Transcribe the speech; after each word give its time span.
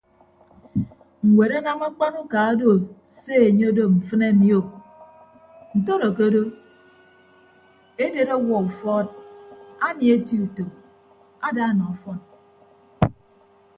Ñwed 1.31 1.51
anam 1.59 1.79
akpan 1.89 2.13
uka 2.23 2.39
odo 2.51 2.71
se 3.19 3.33
anye 3.47 3.63
odo 3.71 3.83
mfịn 3.95 4.21
ami 4.29 4.47
o 4.59 4.61
ntodo 5.77 6.07
ke 6.15 6.21
odo 6.29 6.43
edet 8.03 8.29
ọwuọ 8.37 8.57
ufuọd 8.67 9.07
anie 9.87 10.11
eti 10.17 10.35
utom 10.45 10.69
ada 11.47 11.63
nọ 11.77 11.83
ọfọn. 11.93 12.17